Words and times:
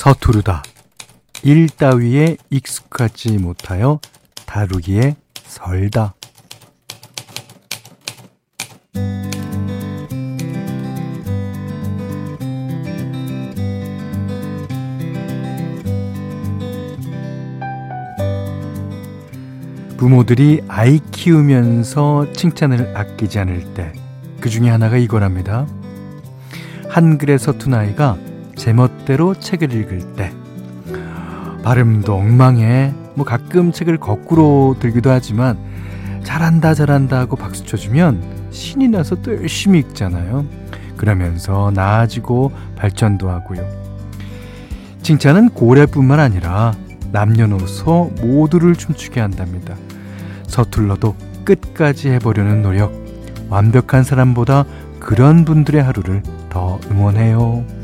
서투르다. 0.00 0.62
일 1.42 1.68
따위에 1.68 2.38
익숙하지 2.48 3.36
못하여 3.36 4.00
다루기에 4.46 5.14
설다. 5.42 6.14
부모들이 19.98 20.62
아이 20.66 20.98
키우면서 21.10 22.32
칭찬을 22.32 22.96
아끼지 22.96 23.38
않을 23.38 23.74
때, 23.74 23.92
그 24.40 24.48
중에 24.48 24.70
하나가 24.70 24.96
이거랍니다. 24.96 25.66
한글의 26.88 27.38
서툰 27.38 27.74
아이가 27.74 28.16
제멋대로 28.60 29.34
책을 29.34 29.72
읽을 29.72 30.00
때, 30.16 30.30
발음도 31.62 32.14
엉망해, 32.14 32.92
뭐 33.14 33.24
가끔 33.24 33.72
책을 33.72 33.96
거꾸로 33.96 34.76
들기도 34.78 35.08
하지만, 35.08 35.56
잘한다, 36.24 36.74
잘한다 36.74 37.20
하고 37.20 37.36
박수 37.36 37.64
쳐주면 37.64 38.22
신이 38.50 38.88
나서 38.88 39.16
또 39.22 39.34
열심히 39.34 39.78
읽잖아요. 39.78 40.44
그러면서 40.98 41.72
나아지고 41.74 42.52
발전도 42.76 43.30
하고요. 43.30 43.66
칭찬은 45.00 45.50
고래뿐만 45.50 46.20
아니라 46.20 46.74
남녀노소 47.12 48.12
모두를 48.20 48.76
춤추게 48.76 49.20
한답니다. 49.20 49.74
서툴러도 50.46 51.16
끝까지 51.44 52.10
해보려는 52.10 52.60
노력. 52.60 52.92
완벽한 53.48 54.04
사람보다 54.04 54.66
그런 55.00 55.46
분들의 55.46 55.82
하루를 55.82 56.22
더 56.50 56.78
응원해요. 56.90 57.79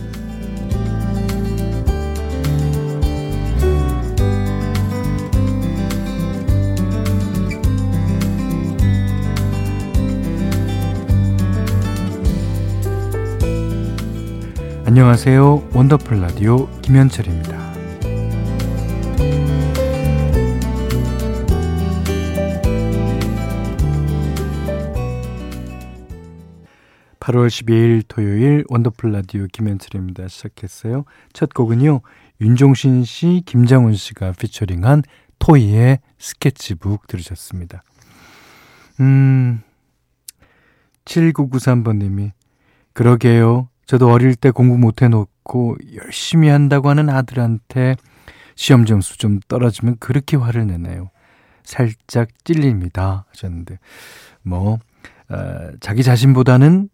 안녕하세요. 14.87 15.71
원더풀 15.75 16.21
라디오 16.21 16.71
김현철입니다. 16.81 17.75
8월 27.19 27.49
12일 27.49 28.05
토요일 28.07 28.65
원더풀 28.69 29.11
라디오 29.11 29.49
김현철입니다. 29.53 30.29
시작했어요. 30.29 31.05
첫 31.33 31.53
곡은요. 31.53 32.03
윤종신 32.41 33.05
씨, 33.05 33.43
김장훈 33.45 33.95
씨가 33.95 34.35
피처링한 34.39 35.03
토이의 35.41 35.99
스케치북 36.17 37.09
들으셨습니다. 37.09 37.83
음, 39.01 39.63
7993번님이 41.07 42.31
그러게요. 42.93 43.69
저도 43.87 44.11
어릴 44.11 44.35
때 44.35 44.51
공부 44.51 44.77
못 44.77 45.03
해놓고 45.03 45.77
열심히 45.95 46.49
한다고 46.49 46.91
하는 46.91 47.09
아들한테 47.09 47.97
시험 48.57 48.85
점수 48.85 49.17
좀 49.17 49.39
떨어지면 49.49 49.97
그렇게 50.01 50.37
화를 50.37 50.67
내네요. 50.67 51.11
살짝 51.63 52.29
찔립니다. 52.45 53.27
하셨는데, 53.31 53.79
뭐, 54.43 54.79
어, 55.29 55.71
자기 55.81 56.03
자신보다는 56.03 56.89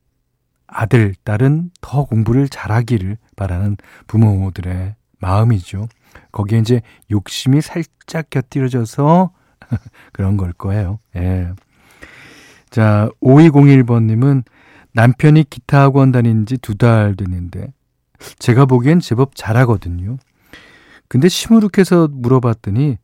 아들, 0.67 1.15
딸은 1.25 1.71
더 1.81 2.05
공부를 2.05 2.49
잘하기를 2.49 3.19
바라는 3.37 3.77
부모들의 4.07 4.95
마음이죠. 5.21 5.89
거기에 6.33 6.59
이제 6.59 6.81
욕심이 7.11 7.61
살짝 7.61 8.29
곁들여져서 8.31 9.31
그런 10.13 10.37
걸 10.37 10.53
거예요. 10.53 10.99
예. 11.17 11.53
자, 12.71 13.09
5201번님은 13.23 14.45
남편이 14.95 15.45
기타 15.51 15.83
학원 15.83 16.13
다닌 16.13 16.47
지 16.47 16.59
두 16.59 16.75
달 16.77 17.15
됐는데 17.17 17.73
제가 18.39 18.67
보기엔 18.67 19.01
제법 19.01 19.35
잘하거든요. 19.35 20.17
근데 21.09 21.29
시무룩해서 21.29 22.09
물어봤더니 22.11 22.99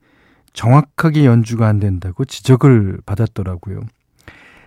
정확하게 0.53 1.25
연주가 1.26 1.66
안 1.69 1.78
된다고 1.78 2.25
지적을 2.25 2.99
받았더라고요. 3.06 3.81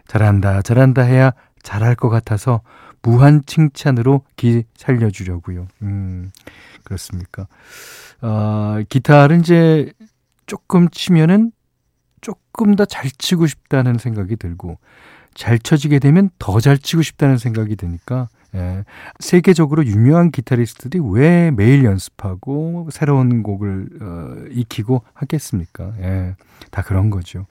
잘한다, 0.07 0.61
잘한다 0.61 1.01
해야 1.03 1.31
잘할 1.63 1.95
것 1.95 2.09
같아서 2.09 2.61
무한 3.01 3.43
칭찬으로 3.45 4.23
기 4.35 4.63
살려주려고요. 4.75 5.67
음, 5.83 6.31
그렇습니까? 6.83 7.47
어, 8.21 8.79
기타를 8.89 9.39
이제 9.39 9.91
조금 10.45 10.89
치면은 10.89 11.51
조금 12.21 12.75
더 12.75 12.85
잘 12.85 13.09
치고 13.09 13.47
싶다는 13.47 13.97
생각이 13.97 14.35
들고, 14.35 14.77
잘 15.33 15.59
쳐지게 15.59 15.99
되면 15.99 16.29
더 16.39 16.59
잘 16.59 16.77
치고 16.77 17.01
싶다는 17.01 17.37
생각이 17.37 17.75
드니까, 17.75 18.29
예, 18.53 18.83
세계적으로 19.19 19.85
유명한 19.85 20.29
기타리스트들이 20.29 21.01
왜 21.11 21.51
매일 21.51 21.85
연습하고 21.85 22.89
새로운 22.91 23.43
곡을 23.43 23.87
어, 24.01 24.35
익히고 24.51 25.03
하겠습니까? 25.13 25.93
예, 26.01 26.35
다 26.69 26.81
그런 26.81 27.09
거죠. 27.09 27.45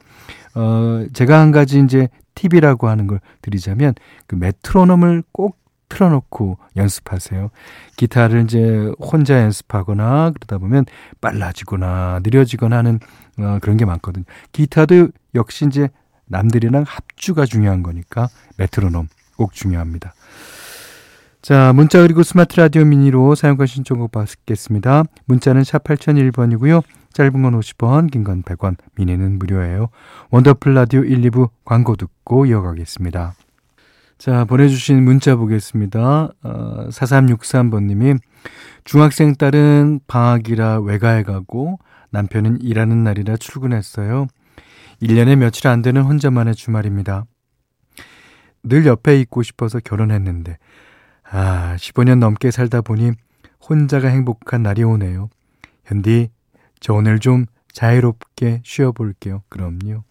어, 0.54 1.04
제가 1.14 1.40
한 1.40 1.52
가지 1.52 1.80
이제 1.80 2.08
팁이라고 2.34 2.88
하는 2.88 3.06
걸 3.06 3.20
드리자면 3.42 3.94
그 4.26 4.34
메트로놈을 4.34 5.22
꼭 5.32 5.58
틀어놓고 5.88 6.58
연습하세요. 6.76 7.50
기타를 7.96 8.44
이제 8.44 8.92
혼자 9.00 9.42
연습하거나 9.42 10.30
그러다 10.32 10.58
보면 10.58 10.84
빨라지거나 11.20 12.20
느려지거나 12.22 12.76
하는 12.76 13.00
어, 13.38 13.58
그런 13.60 13.76
게 13.76 13.84
많거든요. 13.84 14.24
기타도 14.52 15.08
역시 15.34 15.64
이제 15.66 15.88
남들이랑 16.30 16.84
합주가 16.86 17.44
중요한 17.44 17.82
거니까 17.82 18.28
메트로놈 18.56 19.08
꼭 19.36 19.52
중요합니다. 19.52 20.14
자, 21.42 21.72
문자 21.72 22.00
그리고 22.02 22.22
스마트 22.22 22.56
라디오 22.60 22.84
미니로 22.84 23.34
사용과 23.34 23.66
신청곡 23.66 24.12
받겠습니다. 24.12 25.04
문자는 25.26 25.64
샵 25.64 25.82
8001번이고요. 25.84 26.82
짧은 27.12 27.42
건 27.42 27.58
50원, 27.58 28.10
긴 28.10 28.24
건 28.24 28.42
100원, 28.42 28.76
미니는 28.94 29.38
무료예요. 29.38 29.88
원더풀 30.30 30.74
라디오 30.74 31.02
1, 31.02 31.22
2부 31.30 31.48
광고 31.64 31.96
듣고 31.96 32.46
이어가겠습니다. 32.46 33.34
자, 34.18 34.44
보내주신 34.44 35.02
문자 35.02 35.34
보겠습니다. 35.34 36.28
어, 36.42 36.88
4363번님이 36.90 38.18
중학생 38.84 39.34
딸은 39.34 40.00
방학이라 40.06 40.80
외가에 40.80 41.22
가고 41.22 41.78
남편은 42.10 42.60
일하는 42.60 43.02
날이라 43.02 43.38
출근했어요. 43.38 44.26
1년에 45.02 45.36
며칠 45.36 45.68
안 45.68 45.82
되는 45.82 46.02
혼자만의 46.02 46.54
주말입니다. 46.54 47.24
늘 48.62 48.86
옆에 48.86 49.18
있고 49.20 49.42
싶어서 49.42 49.80
결혼했는데 49.80 50.58
아, 51.30 51.76
15년 51.76 52.18
넘게 52.18 52.50
살다 52.50 52.80
보니 52.82 53.12
혼자가 53.68 54.08
행복한 54.08 54.62
날이 54.62 54.82
오네요. 54.82 55.30
현디, 55.84 56.30
저 56.80 56.94
오늘 56.94 57.18
좀 57.18 57.46
자유롭게 57.72 58.62
쉬어볼게요. 58.64 59.42
그럼요. 59.48 60.02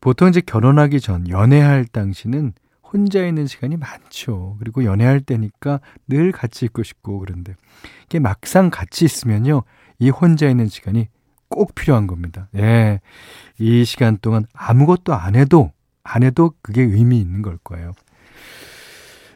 보통 0.00 0.28
이제 0.28 0.40
결혼하기 0.40 1.00
전, 1.00 1.28
연애할 1.28 1.86
당시는 1.86 2.52
혼자 2.82 3.26
있는 3.26 3.46
시간이 3.46 3.76
많죠. 3.76 4.56
그리고 4.58 4.84
연애할 4.84 5.20
때니까 5.20 5.80
늘 6.06 6.30
같이 6.30 6.66
있고 6.66 6.82
싶고 6.82 7.18
그런데 7.18 7.54
이게 8.06 8.18
막상 8.18 8.70
같이 8.70 9.04
있으면요. 9.04 9.62
이 9.98 10.10
혼자 10.10 10.48
있는 10.48 10.68
시간이 10.68 11.08
꼭 11.48 11.74
필요한 11.74 12.06
겁니다. 12.06 12.48
예. 12.56 13.00
이 13.58 13.84
시간 13.84 14.18
동안 14.20 14.46
아무것도 14.52 15.14
안 15.14 15.36
해도, 15.36 15.72
안 16.02 16.22
해도 16.22 16.52
그게 16.62 16.82
의미 16.82 17.20
있는 17.20 17.42
걸 17.42 17.58
거예요. 17.58 17.92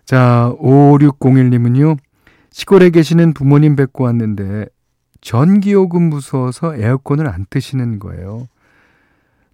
자, 0.05 0.53
5601님은요, 0.59 1.99
시골에 2.51 2.91
계시는 2.91 3.35
부모님 3.35 3.77
뵙고 3.77 4.05
왔는데, 4.05 4.67
전기요금 5.21 6.03
무서워서 6.03 6.77
에어컨을 6.77 7.29
안 7.29 7.45
트시는 7.51 7.99
거예요. 7.99 8.49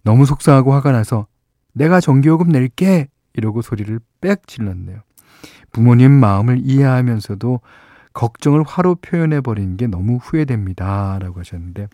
너무 0.03 0.25
속상하고 0.25 0.73
화가 0.73 0.91
나서, 0.91 1.27
내가 1.73 1.99
전기요금 1.99 2.49
낼게! 2.49 3.09
이러고 3.33 3.61
소리를 3.61 3.99
빽 4.21 4.47
질렀네요. 4.47 5.01
부모님 5.73 6.11
마음을 6.11 6.61
이해하면서도 6.63 7.59
걱정을 8.13 8.63
화로 8.63 8.95
표현해버린 8.95 9.75
게 9.75 9.87
너무 9.87 10.17
후회됩니다. 10.17 11.19
라고 11.19 11.41
하셨는데, 11.41 11.89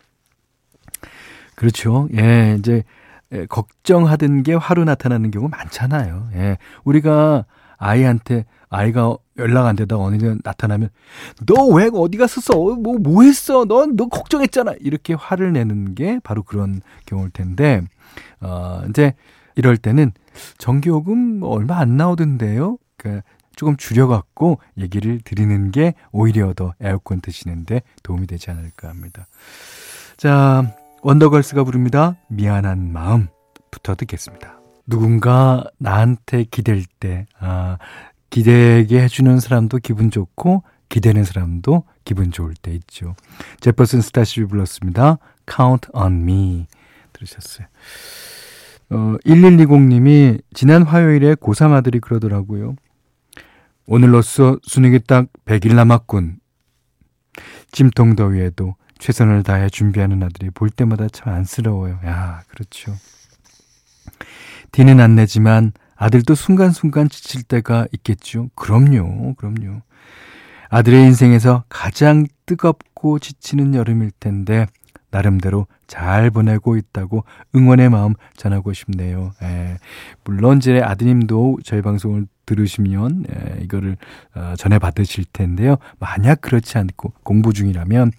그렇죠. 1.62 2.10
예, 2.18 2.56
이제, 2.58 2.84
걱정하던 3.48 4.42
게 4.42 4.56
화로 4.56 4.84
나타나는 4.84 5.30
경우 5.30 5.48
많잖아요. 5.48 6.30
예, 6.34 6.58
우리가 6.84 7.46
아이한테 7.78 8.46
아이가 8.70 9.16
연락 9.38 9.68
안 9.68 9.76
되다가 9.76 10.02
어느 10.02 10.16
날 10.16 10.40
나타나면 10.44 10.90
너 11.46 11.68
왜 11.68 11.92
어디 11.94 12.18
갔었어? 12.18 12.56
뭐, 12.56 12.98
뭐 12.98 13.22
했어? 13.22 13.66
넌, 13.66 13.96
너 13.96 14.08
걱정했잖아. 14.08 14.74
이렇게 14.80 15.14
화를 15.14 15.54
내는 15.54 15.94
게 15.94 16.20
바로 16.24 16.42
그런 16.42 16.82
경우일 17.06 17.30
텐데, 17.30 17.84
어, 18.40 18.82
이제 18.90 19.14
이럴 19.56 19.78
때는 19.78 20.14
전기요금 20.58 21.44
얼마 21.44 21.78
안 21.78 21.96
나오던데요? 21.96 22.80
그 22.98 23.22
조금 23.56 23.78
줄여갖고 23.78 24.58
얘기를 24.80 25.20
드리는 25.24 25.70
게 25.70 25.94
오히려 26.12 26.54
더 26.56 26.74
에어컨 26.82 27.22
드시는데 27.22 27.84
도움이 28.02 28.26
되지 28.26 28.50
않을까 28.50 28.90
합니다. 28.90 29.28
자, 30.18 30.74
원더걸스가 31.04 31.64
부릅니다. 31.64 32.16
미안한 32.28 32.92
마음 32.94 33.28
부터 33.72 33.96
듣겠습니다. 33.96 34.60
누군가 34.86 35.64
나한테 35.80 36.46
기댈 36.50 36.84
때, 37.00 37.26
아, 37.40 37.78
기대게 38.30 39.02
해주는 39.02 39.40
사람도 39.40 39.80
기분 39.80 40.12
좋고, 40.12 40.64
기대는 40.90 41.24
사람도 41.24 41.86
기분 42.04 42.32
좋을 42.32 42.54
때 42.54 42.72
있죠. 42.74 43.16
제퍼슨 43.62 44.02
스타시비 44.02 44.46
불렀습니다. 44.46 45.18
Count 45.50 45.90
on 45.94 46.22
me. 46.22 46.68
들으셨어요. 47.14 47.68
어, 48.92 49.16
1120님이 49.26 50.42
지난 50.54 50.84
화요일에 50.84 51.36
고3 51.36 51.72
아들이 51.72 52.00
그러더라고요. 52.00 52.76
오늘로써 53.88 54.58
수능이 54.64 55.00
딱 55.08 55.28
100일 55.46 55.76
남았군. 55.76 56.40
찜통 57.72 58.16
더위에도 58.16 58.76
최선을 59.02 59.42
다해 59.42 59.70
준비하는 59.70 60.22
아들이 60.22 60.52
볼 60.52 60.70
때마다 60.70 61.08
참 61.12 61.34
안쓰러워요. 61.34 62.00
야, 62.06 62.44
그렇죠. 62.48 62.94
티는 64.72 65.00
안 65.00 65.16
내지만 65.16 65.72
아들도 65.96 66.36
순간순간 66.36 67.10
지칠 67.10 67.42
때가 67.42 67.88
있겠죠. 67.94 68.50
그럼요, 68.54 69.34
그럼요. 69.34 69.82
아들의 70.70 71.04
인생에서 71.04 71.64
가장 71.68 72.28
뜨겁고 72.46 73.18
지치는 73.18 73.74
여름일 73.74 74.12
텐데 74.20 74.68
나름대로 75.10 75.66
잘 75.88 76.30
보내고 76.30 76.78
있다고 76.78 77.26
응원의 77.56 77.90
마음 77.90 78.14
전하고 78.38 78.72
싶네요. 78.72 79.34
에, 79.42 79.78
물론 80.24 80.60
제 80.60 80.80
아드님도 80.80 81.58
저희 81.64 81.82
방송을 81.82 82.28
들으시면 82.46 83.26
에, 83.30 83.64
이거를 83.64 83.98
어, 84.36 84.54
전해 84.58 84.78
받으실 84.78 85.26
텐데요. 85.34 85.78
만약 86.00 86.40
그렇지 86.42 86.78
않고 86.78 87.14
공부 87.24 87.52
중이라면 87.52 88.12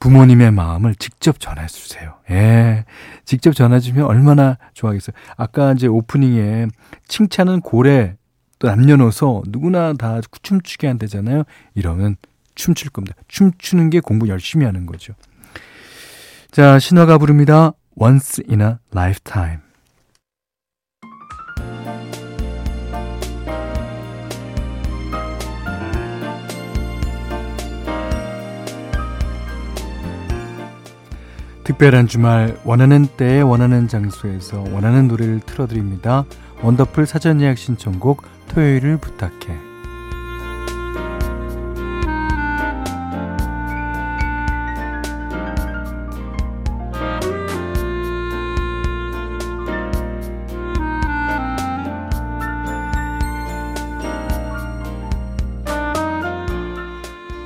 부모님의 0.00 0.52
마음을 0.52 0.94
직접 0.94 1.40
전해 1.40 1.66
주세요. 1.66 2.14
예. 2.30 2.84
직접 3.24 3.52
전해 3.52 3.80
주면 3.80 4.04
얼마나 4.06 4.58
좋아하겠어요. 4.74 5.14
아까 5.36 5.72
이제 5.72 5.86
오프닝에 5.86 6.68
칭찬은 7.08 7.60
고래 7.60 8.16
또 8.58 8.68
남녀노소 8.68 9.44
누구나 9.48 9.92
다 9.92 10.20
춤추게 10.42 10.86
한대잖아요. 10.86 11.44
이러면 11.74 12.16
춤출 12.54 12.90
겁니다. 12.90 13.16
춤추는 13.28 13.90
게 13.90 14.00
공부 14.00 14.28
열심히 14.28 14.66
하는 14.66 14.86
거죠. 14.86 15.14
자, 16.50 16.78
신화가 16.78 17.18
부릅니다. 17.18 17.72
Once 17.96 18.42
in 18.48 18.60
a 18.60 18.76
Lifetime. 18.92 19.67
특별한 31.68 32.06
주말 32.06 32.56
원하는 32.64 33.06
때에 33.06 33.42
원하는 33.42 33.88
장소에서 33.88 34.64
원하는 34.72 35.06
노래를 35.06 35.40
틀어드립니다. 35.40 36.24
원더풀 36.62 37.04
사전 37.04 37.42
예약 37.42 37.58
신청곡 37.58 38.22
토요일을 38.48 38.96
부탁해. 38.96 39.67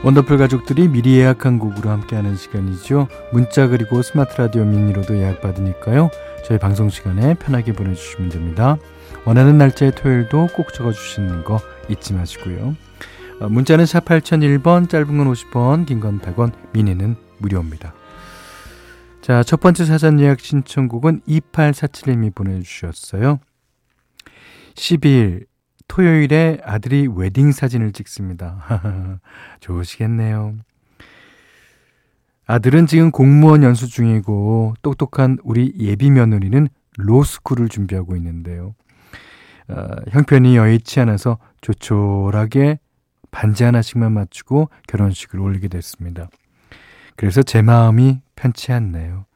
원더풀 0.05 0.37
가족들이 0.37 0.89
미리 0.89 1.17
예약한 1.17 1.61
곡으로 1.61 1.89
함께하는 1.91 2.37
시간이죠. 2.37 3.07
문자 3.33 3.69
그리고 3.69 4.03
스마트 4.03 4.37
라디오 4.41 4.65
미니로도 4.65 5.17
예약받으니까요. 5.17 6.11
저희 6.45 6.59
방송 6.59 6.89
시간에 6.89 7.35
편하게 7.35 7.73
보내주시면 7.73 8.31
됩니다. 8.31 8.79
원하는 9.25 9.59
날짜의 9.59 9.95
토요일도 9.95 10.49
꼭 10.57 10.75
적어주시는 10.75 11.45
거 11.45 11.61
잊지 11.89 12.15
마시고요. 12.15 12.75
어, 13.41 13.49
문자는 13.49 13.87
샵 13.87 14.05
8001번, 14.05 14.89
짧은 14.89 15.07
건 15.19 15.33
50원, 15.33 15.87
긴 15.87 16.01
건 16.01 16.19
100원, 16.21 16.53
미니는 16.73 17.15
무료입니다. 17.39 17.95
자, 19.21 19.45
첫 19.45 19.61
번째 19.61 19.85
사전 19.85 20.19
예약 20.19 20.41
신청곡은 20.41 21.21
2847님이 21.29 22.35
보내주셨어요. 22.35 23.39
12일 24.75 25.45
토요일에 25.93 26.57
아들이 26.65 27.07
웨딩 27.07 27.53
사진을 27.53 27.93
찍습니다. 27.93 29.21
좋으시겠네요. 29.61 30.55
아들은 32.47 32.87
지금 32.87 33.11
공무원 33.11 33.63
연수 33.63 33.89
중이고 33.89 34.73
똑똑한 34.81 35.37
우리 35.45 35.75
예비 35.79 36.11
며느리는 36.11 36.67
로스쿨을 36.97 37.69
준비하고 37.69 38.17
있는데요. 38.17 38.75
어, 39.69 39.87
형편이 40.09 40.57
여의치 40.57 40.99
않아서 41.01 41.37
조촐하게 41.61 42.79
반지 43.31 43.65
하나씩만 43.65 44.13
맞추고 44.13 44.71
결혼식을 44.89 45.39
올리게 45.41 45.69
됐습니다. 45.69 46.31
그래서 47.17 47.43
제 47.43 47.61
마음이 47.61 48.23
편치 48.35 48.73
않네요. 48.73 49.27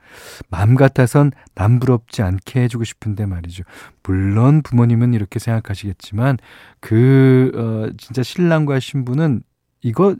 마음 0.48 0.74
같아선 0.74 1.32
남부럽지 1.54 2.22
않게 2.22 2.62
해주고 2.62 2.84
싶은데 2.84 3.26
말이죠. 3.26 3.64
물론 4.02 4.62
부모님은 4.62 5.14
이렇게 5.14 5.38
생각하시겠지만 5.38 6.38
그 6.80 7.52
어, 7.54 7.92
진짜 7.98 8.22
신랑과 8.22 8.80
신부는 8.80 9.42
이거 9.82 10.16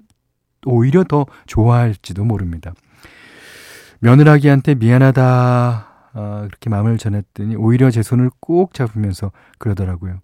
오히려 0.65 1.05
더 1.05 1.27
좋아할지도 1.47 2.25
모릅니다. 2.25 2.73
며느라기한테 4.01 4.75
미안하다 4.75 6.11
어, 6.15 6.45
그렇게 6.47 6.71
마음을 6.71 6.99
전했더니 6.99 7.57
오히려 7.57 7.91
제 7.91 8.03
손을 8.03 8.31
꼭 8.41 8.75
잡으면서 8.75 9.33
그러더라고요. 9.59 10.21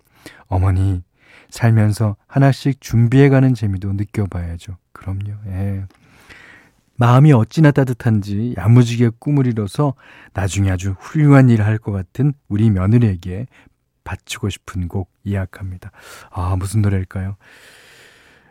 어머니 0.46 1.02
살면서 1.50 2.16
하나씩 2.26 2.80
준비해가는 2.80 3.54
재미도 3.54 3.92
느껴봐야죠. 3.92 4.76
그럼요. 4.92 5.32
예. 5.48 5.84
마음이 7.02 7.32
어찌나 7.32 7.72
따뜻한지 7.72 8.54
야무지게 8.56 9.10
꿈을 9.18 9.48
이뤄서 9.48 9.94
나중에 10.34 10.70
아주 10.70 10.94
훌륭한 11.00 11.50
일을 11.50 11.66
할 11.66 11.76
것 11.78 11.90
같은 11.90 12.32
우리 12.48 12.70
며느리에게 12.70 13.46
바치고 14.04 14.48
싶은 14.50 14.86
곡 14.86 15.10
이야기합니다. 15.24 15.90
아, 16.30 16.54
무슨 16.56 16.80
노래일까요? 16.80 17.34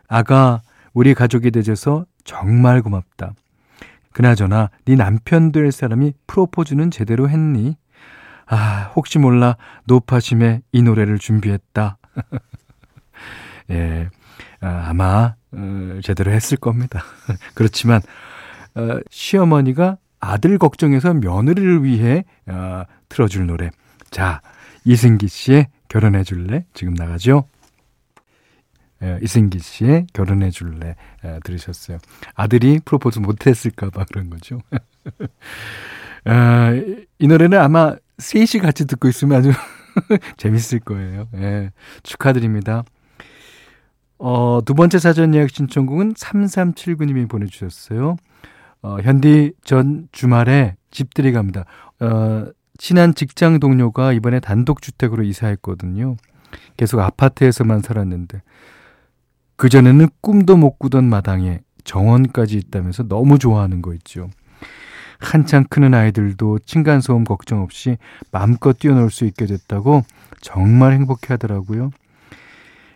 아가, 0.06 0.60
우리 0.92 1.14
가족이 1.14 1.50
되줘서 1.50 2.04
정말 2.24 2.82
고맙다. 2.82 3.32
그나저나 4.12 4.68
네 4.84 4.96
남편 4.96 5.50
될 5.50 5.72
사람이 5.72 6.12
프로포즈는 6.26 6.90
제대로 6.90 7.30
했니? 7.30 7.78
아, 8.44 8.92
혹시 8.94 9.18
몰라 9.18 9.56
노파심에 9.86 10.60
이 10.72 10.82
노래를 10.82 11.18
준비했다. 11.18 11.96
예, 13.70 14.10
아, 14.60 14.84
아마 14.88 15.36
어, 15.52 16.00
제대로 16.02 16.32
했을 16.32 16.58
겁니다. 16.58 17.02
그렇지만 17.54 18.02
어, 18.74 18.98
시어머니가 19.10 19.98
아들 20.20 20.58
걱정해서 20.58 21.14
며느리를 21.14 21.84
위해 21.84 22.24
어, 22.46 22.84
틀어줄 23.08 23.46
노래. 23.46 23.70
자, 24.10 24.40
이승기 24.84 25.28
씨의 25.28 25.68
결혼해 25.88 26.24
줄래? 26.24 26.64
지금 26.74 26.94
나가죠? 26.94 27.44
예, 29.02 29.18
이승기 29.20 29.58
씨의 29.58 30.06
결혼해 30.12 30.50
줄래 30.50 30.94
예, 31.24 31.40
들으셨어요. 31.44 31.98
아들이 32.34 32.80
프로포즈 32.84 33.18
못했을까봐 33.18 34.04
그런 34.04 34.30
거죠. 34.30 34.60
아, 36.24 36.70
이 37.18 37.26
노래는 37.26 37.58
아마 37.58 37.96
셋이 38.18 38.62
같이 38.62 38.86
듣고 38.86 39.08
있으면 39.08 39.38
아주 39.38 39.50
재밌을 40.38 40.78
거예요. 40.80 41.28
예, 41.34 41.70
축하드립니다. 42.02 42.84
어, 44.18 44.60
두 44.64 44.74
번째 44.74 45.00
사전 45.00 45.34
예약 45.34 45.50
신청곡은 45.50 46.14
3379님이 46.14 47.28
보내주셨어요. 47.28 48.16
어, 48.82 48.98
현디 49.00 49.52
전 49.64 50.08
주말에 50.12 50.76
집들이 50.90 51.32
갑니다. 51.32 51.64
어, 52.00 52.46
친한 52.78 53.14
직장 53.14 53.60
동료가 53.60 54.12
이번에 54.12 54.40
단독주택으로 54.40 55.22
이사했거든요. 55.22 56.16
계속 56.76 57.00
아파트에서만 57.00 57.80
살았는데 57.80 58.42
그전에는 59.56 60.08
꿈도 60.20 60.56
못 60.56 60.78
꾸던 60.78 61.04
마당에 61.04 61.60
정원까지 61.84 62.56
있다면서 62.56 63.04
너무 63.04 63.38
좋아하는 63.38 63.82
거 63.82 63.94
있죠. 63.94 64.28
한창 65.20 65.64
크는 65.64 65.94
아이들도 65.94 66.58
층간소음 66.60 67.24
걱정 67.24 67.62
없이 67.62 67.96
마음껏 68.32 68.76
뛰어놀 68.76 69.10
수 69.10 69.24
있게 69.24 69.46
됐다고 69.46 70.02
정말 70.40 70.92
행복해 70.92 71.28
하더라고요. 71.28 71.90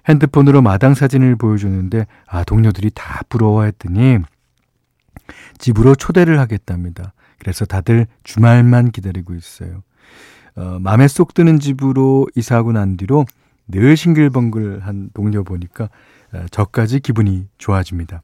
핸드폰으로 0.08 0.62
마당 0.62 0.94
사진을 0.94 1.36
보여줬는데 1.36 2.06
아 2.26 2.44
동료들이 2.44 2.90
다 2.94 3.22
부러워했더니 3.28 4.18
집으로 5.58 5.94
초대를 5.94 6.38
하겠답니다. 6.38 7.12
그래서 7.38 7.64
다들 7.64 8.06
주말만 8.24 8.90
기다리고 8.90 9.34
있어요. 9.34 9.82
어, 10.56 10.78
마음에 10.80 11.06
쏙 11.08 11.34
드는 11.34 11.60
집으로 11.60 12.26
이사하고 12.34 12.72
난 12.72 12.96
뒤로 12.96 13.24
늘 13.68 13.96
싱글벙글한 13.96 15.10
동료 15.12 15.44
보니까 15.44 15.90
어, 16.32 16.46
저까지 16.50 17.00
기분이 17.00 17.48
좋아집니다. 17.58 18.22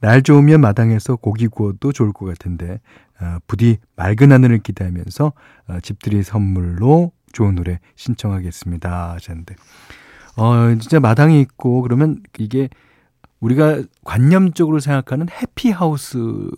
날 0.00 0.22
좋으면 0.22 0.60
마당에서 0.60 1.16
고기 1.16 1.46
구워도 1.46 1.92
좋을 1.92 2.12
것 2.12 2.26
같은데 2.26 2.80
어, 3.20 3.38
부디 3.46 3.78
맑은 3.96 4.32
하늘을 4.32 4.58
기대하면서 4.58 5.32
어, 5.68 5.78
집들이 5.82 6.22
선물로 6.22 7.12
좋은 7.32 7.54
노래 7.54 7.78
신청하겠습니다 7.94 9.12
하셨는데 9.12 9.54
어 10.36 10.74
진짜 10.80 11.00
마당이 11.00 11.40
있고 11.42 11.82
그러면 11.82 12.20
이게 12.38 12.68
우리가 13.40 13.82
관념적으로 14.04 14.80
생각하는 14.80 15.26
해피하우스라는 15.30 16.50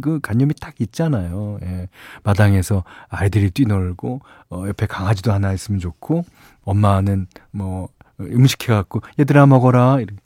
그 0.00 0.18
관념이 0.20 0.54
딱 0.60 0.80
있잖아요. 0.80 1.58
예. 1.62 1.88
마당에서 2.22 2.84
아이들이 3.08 3.50
뛰놀고, 3.50 4.20
어, 4.50 4.64
옆에 4.66 4.86
강아지도 4.86 5.32
하나 5.32 5.52
있으면 5.52 5.78
좋고, 5.78 6.24
엄마는 6.62 7.26
뭐, 7.50 7.88
음식 8.20 8.68
해갖고, 8.68 9.00
얘들아 9.18 9.46
먹어라. 9.46 10.00
이렇게. 10.00 10.16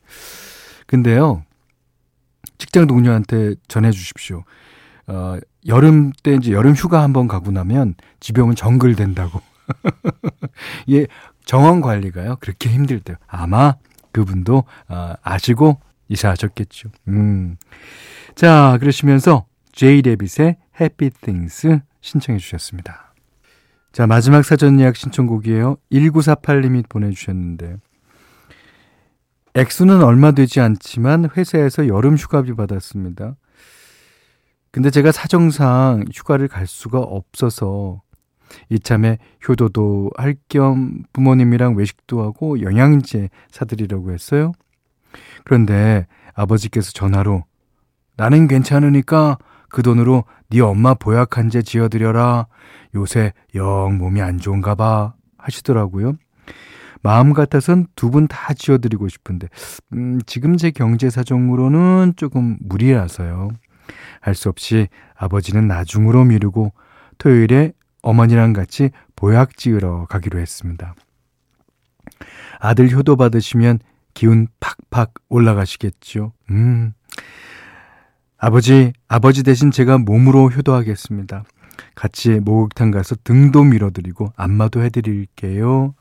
근데요, 0.87 1.43
직장 2.59 2.87
동료한테 2.87 3.57
전해주십시오. 3.67 4.45
어, 5.07 5.39
여름 5.67 6.13
때 6.23 6.35
이제 6.35 6.53
여름 6.53 6.75
휴가 6.75 7.03
한번 7.03 7.27
가고 7.27 7.51
나면 7.51 7.95
집에 8.21 8.41
오면 8.41 8.55
정글 8.55 8.95
된다고. 8.95 9.41
예, 10.91 11.07
정원 11.45 11.81
관리가요, 11.81 12.37
그렇게 12.41 12.69
힘들대요. 12.71 13.17
아마 13.27 13.75
그분도 14.15 14.65
어, 14.89 15.13
아시고 15.23 15.79
이사하셨겠죠. 16.09 16.89
음. 17.09 17.57
자, 18.35 18.79
그러시면서 18.81 19.45
제이 19.73 20.01
데빗의 20.01 20.57
Happy 20.81 21.11
Things 21.21 21.81
신청해 22.01 22.39
주셨습니다. 22.39 23.13
자, 23.93 24.07
마지막 24.07 24.45
사전 24.45 24.81
예약 24.81 24.97
신청곡이에요. 24.97 25.77
1948님이 25.93 26.89
보내주셨는데, 26.89 27.77
액수는 29.55 30.03
얼마 30.03 30.33
되지 30.33 30.61
않지만 30.61 31.31
회사에서 31.37 31.87
여름 31.87 32.17
휴가비 32.17 32.55
받았습니다. 32.55 33.37
근데 34.73 34.91
제가 34.91 35.13
사정상 35.13 36.05
휴가를 36.13 36.49
갈 36.49 36.67
수가 36.67 36.99
없어서 36.99 38.03
이참에 38.71 39.19
효도도 39.49 40.11
할 40.17 40.37
겸 40.49 41.03
부모님이랑 41.13 41.77
외식도 41.77 42.23
하고 42.23 42.61
영양제 42.61 43.31
사드리려고 43.51 44.13
했어요. 44.13 44.53
그런데 45.45 46.07
아버지께서 46.35 46.93
전화로 46.93 47.45
나는 48.17 48.47
괜찮으니까 48.49 49.39
그 49.69 49.83
돈으로 49.83 50.25
네 50.51 50.61
엄마 50.61 50.95
보약한제 50.95 51.63
지어드려라. 51.63 52.47
요새 52.95 53.33
영 53.55 53.97
몸이 53.99 54.21
안 54.23 54.39
좋은가 54.39 54.75
봐 54.75 55.15
하시더라고요. 55.39 56.15
마음 57.03 57.33
같아선 57.35 57.87
두 57.97 58.11
분 58.11 58.29
다 58.29 58.55
지어드리고 58.55 59.09
싶은데 59.09 59.49
음, 59.93 60.21
지금 60.27 60.57
제 60.57 60.71
경제 60.71 61.11
사정으로는 61.11 62.15
조금 62.17 62.57
무리라서요. 62.61 63.51
할 64.21 64.35
수 64.35 64.49
없이 64.49 64.89
아버지는 65.17 65.67
나중으로 65.69 66.25
미루고 66.25 66.73
토요일에 67.19 67.73
어머니랑 68.05 68.53
같이 68.53 68.91
보약 69.17 69.57
지으러 69.57 70.07
가기로 70.07 70.39
했습니다. 70.39 70.95
아들 72.61 72.91
효도 72.93 73.17
받으시면 73.17 73.81
기운 74.13 74.47
팍팍 74.61 75.15
올라가시겠죠. 75.29 76.33
음. 76.51 76.93
아버지, 78.39 78.93
아버지 79.09 79.43
대신 79.43 79.71
제가 79.71 79.99
몸으로 79.99 80.51
효도하겠습니다. 80.51 81.45
같이 81.95 82.41
목욕탕 82.41 82.91
가서 82.91 83.17
등도 83.25 83.65
밀어드리고 83.65 84.33
안마도 84.37 84.83
해드릴게요. 84.83 85.95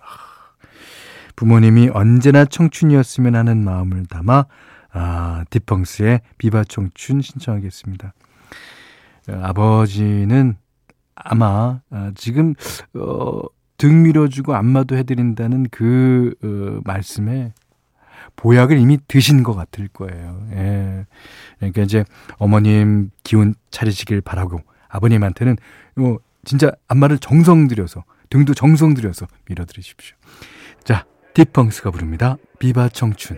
부모님이 1.35 1.89
언제나 1.93 2.45
청춘이었으면 2.45 3.35
하는 3.35 3.63
마음을 3.63 4.05
담아 4.05 4.45
아, 4.91 5.43
디펑스의 5.49 6.21
비바 6.37 6.65
청춘 6.65 7.21
신청하겠습니다. 7.21 8.13
아버지는 9.27 10.57
아마 11.23 11.81
어, 11.89 12.11
지금 12.15 12.53
어, 12.93 13.41
등 13.77 14.03
밀어주고 14.03 14.55
안마도 14.55 14.95
해드린다는 14.95 15.67
그 15.71 16.33
어, 16.43 16.81
말씀에 16.83 17.53
보약을 18.35 18.77
이미 18.77 18.97
드신 19.07 19.43
것 19.43 19.53
같을 19.53 19.87
거예요. 19.87 20.47
예. 20.53 21.05
그러니까 21.59 21.81
이제 21.81 22.03
어머님 22.37 23.09
기운 23.23 23.55
차리시길 23.71 24.21
바라고 24.21 24.61
아버님한테는 24.89 25.57
어, 25.97 26.17
진짜 26.45 26.71
안마를 26.87 27.19
정성 27.19 27.67
들여서 27.67 28.03
등도 28.29 28.53
정성 28.53 28.93
들여서 28.93 29.27
밀어드리십시오. 29.47 30.15
자, 30.83 31.05
딕펑스가 31.33 31.91
부릅니다. 31.91 32.37
비바 32.59 32.89
청춘. 32.89 33.37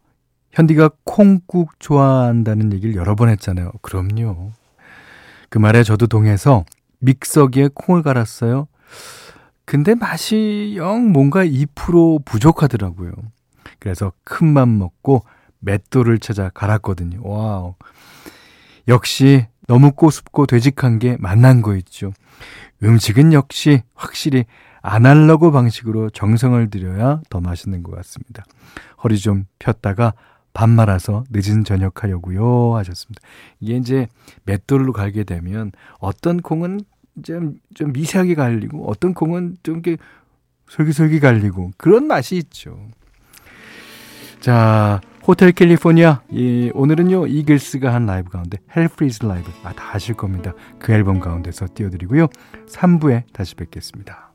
현디가 0.53 0.91
콩국 1.03 1.79
좋아한다는 1.79 2.73
얘기를 2.73 2.95
여러 2.95 3.15
번 3.15 3.29
했잖아요. 3.29 3.71
그럼요. 3.81 4.51
그 5.49 5.57
말에 5.57 5.83
저도 5.83 6.07
동해서 6.07 6.65
믹서기에 6.99 7.69
콩을 7.73 8.03
갈았어요. 8.03 8.67
근데 9.65 9.95
맛이 9.95 10.73
영 10.75 11.11
뭔가 11.11 11.45
2% 11.45 12.25
부족하더라고요. 12.25 13.13
그래서 13.79 14.11
큰 14.23 14.47
맘 14.47 14.77
먹고 14.77 15.23
맷돌을 15.59 16.19
찾아 16.19 16.49
갈았거든요. 16.49 17.19
와우. 17.23 17.75
역시 18.87 19.47
너무 19.67 19.91
꼬숩고 19.91 20.47
되직한 20.47 20.99
게 20.99 21.15
만난 21.19 21.61
거 21.61 21.75
있죠. 21.77 22.11
음식은 22.83 23.31
역시 23.31 23.83
확실히 23.93 24.45
아날로그 24.81 25.51
방식으로 25.51 26.09
정성을 26.09 26.69
들여야 26.71 27.21
더 27.29 27.39
맛있는 27.39 27.83
것 27.83 27.95
같습니다. 27.97 28.43
허리 29.03 29.17
좀 29.19 29.45
폈다가 29.59 30.13
밥 30.53 30.69
말아서 30.69 31.23
늦은 31.29 31.63
저녁 31.63 32.03
하려고요 32.03 32.75
하셨습니다. 32.75 33.21
이게 33.59 33.75
이제 33.77 34.07
맷돌로 34.45 34.93
갈게 34.93 35.23
되면 35.23 35.71
어떤 35.99 36.41
콩은 36.41 36.81
좀, 37.23 37.59
좀 37.73 37.93
미세하게 37.93 38.35
갈리고 38.35 38.89
어떤 38.89 39.13
콩은 39.13 39.57
좀 39.63 39.75
이렇게 39.75 39.97
솔깃솔깃 40.67 41.21
갈리고 41.21 41.71
그런 41.77 42.07
맛이 42.07 42.37
있죠. 42.37 42.77
자, 44.39 45.01
호텔 45.27 45.51
캘리포니아. 45.51 46.21
예, 46.33 46.71
오늘은요, 46.71 47.27
이글스가 47.27 47.93
한 47.93 48.07
라이브 48.07 48.31
가운데 48.31 48.57
Hell 48.75 48.94
Freeze 48.94 49.23
라이브. 49.23 49.51
아, 49.63 49.71
다 49.73 49.95
아실 49.95 50.15
겁니다. 50.15 50.53
그 50.79 50.91
앨범 50.93 51.19
가운데서 51.19 51.67
띄워드리고요. 51.75 52.27
3부에 52.67 53.23
다시 53.33 53.55
뵙겠습니다. 53.55 54.30